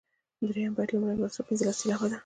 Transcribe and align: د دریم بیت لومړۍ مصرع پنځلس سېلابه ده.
د 0.39 0.41
دریم 0.49 0.71
بیت 0.77 0.89
لومړۍ 0.91 1.17
مصرع 1.23 1.43
پنځلس 1.47 1.75
سېلابه 1.79 2.07
ده. 2.11 2.17